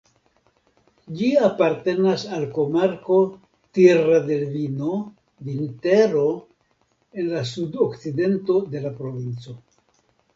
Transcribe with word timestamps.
Ĝi 1.17 1.27
apartenas 1.47 2.23
al 2.37 2.45
komarko 2.55 3.17
"Tierra 3.77 4.17
del 4.29 4.45
Vino" 4.53 4.95
(Vintero) 5.49 6.23
en 7.23 7.29
la 7.35 7.43
sudokcidento 7.51 8.57
de 8.73 8.83
la 8.87 8.93
provinco. 9.03 9.55